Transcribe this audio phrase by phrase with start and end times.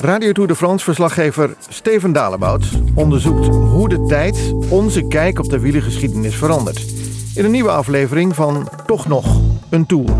[0.00, 5.58] Radio Tour de France verslaggever Steven Dalebout onderzoekt hoe de tijd onze kijk op de
[5.58, 6.84] wielergeschiedenis verandert.
[7.34, 10.10] In een nieuwe aflevering van Toch nog een Tour.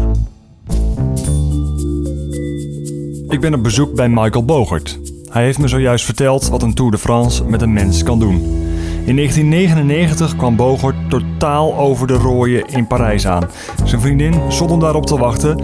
[3.28, 4.98] Ik ben op bezoek bij Michael Bogert.
[5.30, 8.34] Hij heeft me zojuist verteld wat een Tour de France met een mens kan doen.
[9.04, 13.50] In 1999 kwam Bogert totaal over de rooien in Parijs aan.
[13.84, 15.60] Zijn vriendin stond hem daarop te wachten,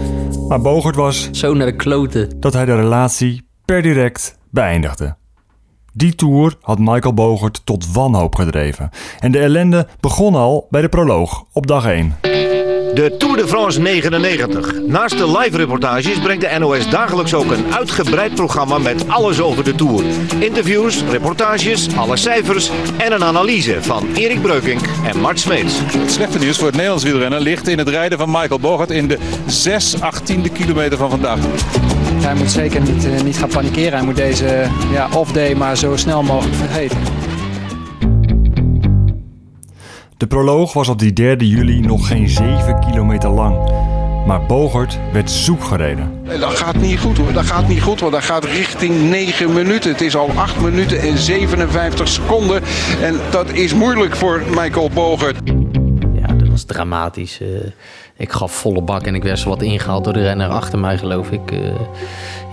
[0.47, 2.29] maar Bogert was Zo naar de kloten.
[2.39, 5.15] dat hij de relatie per direct beëindigde.
[5.93, 8.89] Die tour had Michael Bogert tot wanhoop gedreven.
[9.19, 12.15] En de ellende begon al bij de proloog op dag 1.
[12.93, 14.81] De Tour de France 99.
[14.87, 19.63] Naast de live reportages brengt de NOS dagelijks ook een uitgebreid programma met alles over
[19.63, 20.03] de Tour.
[20.39, 25.79] Interviews, reportages, alle cijfers en een analyse van Erik Breukink en Mart Smeets.
[25.79, 29.07] Het slechte nieuws voor het Nederlands wielrennen ligt in het rijden van Michael Bogert in
[29.07, 31.39] de 6 18e kilometer van vandaag.
[32.23, 33.93] Hij moet zeker niet, eh, niet gaan panikeren.
[33.93, 36.97] Hij moet deze ja, off-day maar zo snel mogelijk vergeten.
[40.17, 43.71] De proloog was op die 3 juli nog geen 7 kilometer lang.
[44.25, 46.21] Maar Bogert werd zoek gereden.
[46.23, 47.33] Nee, Dat gaat niet goed hoor.
[47.33, 49.91] Dat gaat niet goed, want dat gaat richting 9 minuten.
[49.91, 52.61] Het is al 8 minuten en 57 seconden.
[53.01, 55.37] En dat is moeilijk voor Michael Bogert.
[56.13, 57.39] Ja, dat was dramatisch.
[57.41, 57.47] Eh,
[58.17, 60.97] ik gaf volle bak en ik werd zo wat ingehaald door de renner achter mij,
[60.97, 61.51] geloof ik.
[61.51, 61.59] Eh,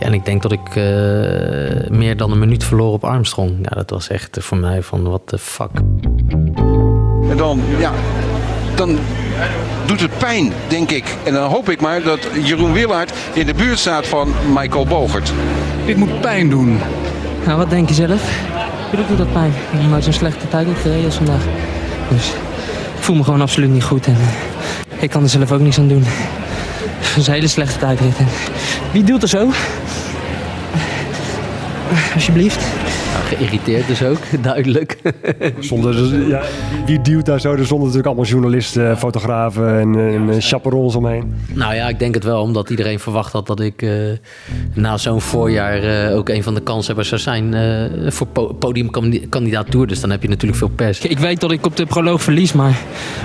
[0.00, 3.58] ja, en ik denk dat ik eh, meer dan een minuut verloor op Armstrong.
[3.62, 5.70] Ja, dat was echt voor mij van, what the fuck.
[7.30, 7.92] En dan, ja,
[8.75, 8.98] dan
[9.86, 11.17] doet het pijn, denk ik.
[11.25, 15.33] En dan hoop ik maar dat Jeroen Willaert in de buurt staat van Michael Bogert.
[15.86, 16.79] Dit moet pijn doen.
[17.46, 18.39] Nou, wat denk je zelf?
[18.89, 19.51] Tuurlijk doet dat pijn.
[19.73, 21.42] Ik heb nooit zo'n slechte tijd gereden als vandaag.
[22.08, 22.29] Dus
[22.96, 24.06] ik voel me gewoon absoluut niet goed.
[24.06, 24.49] En eh,
[25.00, 26.05] ik kan er zelf ook niets aan doen.
[26.05, 28.14] Het is een hele slechte tijdrit.
[28.92, 29.50] Wie doet er zo?
[32.14, 32.80] Alsjeblieft.
[33.13, 34.98] Nou, geïrriteerd dus ook, duidelijk.
[35.59, 36.43] Zonder, ja,
[36.87, 37.51] wie duwt daar zo?
[37.51, 41.35] Er stonden natuurlijk allemaal journalisten, fotografen en, en eh, chaperons omheen.
[41.53, 43.91] Nou ja, ik denk het wel, omdat iedereen verwacht had dat ik eh,
[44.75, 49.71] na zo'n voorjaar eh, ook een van de kanshebbers zou zijn eh, voor po podiumkandidaat
[49.71, 49.87] Tour.
[49.87, 51.01] Dus dan heb je natuurlijk veel pers.
[51.01, 52.79] Ik weet dat ik op de proloog verlies, maar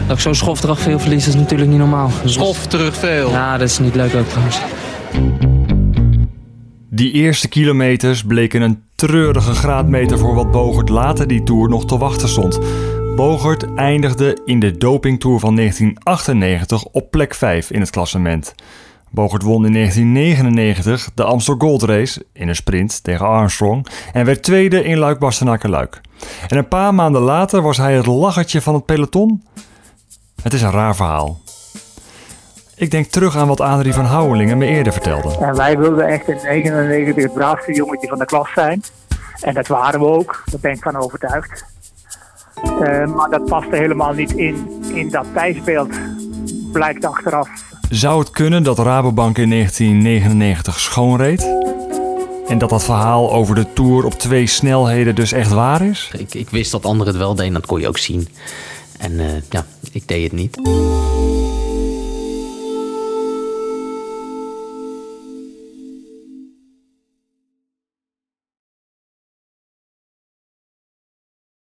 [0.08, 2.12] dat ik zo'n schofterag veel verlies, is natuurlijk niet normaal.
[2.26, 3.30] Schof terug veel.
[3.30, 4.60] Ja, dat is niet leuk ook trouwens.
[6.90, 11.98] Die eerste kilometers bleken een treurige graadmeter voor wat Bogert later die tour nog te
[11.98, 12.60] wachten stond.
[13.16, 18.56] Bogert eindigde in de dopingtour van 1998 op plek 5 in het klassement.
[19.10, 24.44] Bogert won in 1999 de Amstel Gold Race in een sprint tegen Armstrong en werd
[24.44, 26.02] tweede in luik bastenaken luik
[26.48, 29.44] En een paar maanden later was hij het lachertje van het peloton.
[30.42, 31.40] Het is een raar verhaal.
[32.78, 35.38] Ik denk terug aan wat Adrie van Houwelingen me eerder vertelde.
[35.40, 38.84] En wij wilden echt in 99 het braafste jongetje van de klas zijn.
[39.42, 41.66] En dat waren we ook, daar ben ik van overtuigd.
[42.64, 45.94] Eh, maar dat paste helemaal niet in, in dat tijdsbeeld,
[46.72, 47.50] blijkt achteraf.
[47.90, 51.42] Zou het kunnen dat Rabobank in 1999 schoonreed?
[52.48, 56.12] En dat dat verhaal over de Tour op twee snelheden dus echt waar is?
[56.18, 58.28] Ik, ik wist dat anderen het wel deden, dat kon je ook zien.
[58.98, 60.58] En eh, ja, ik deed het niet.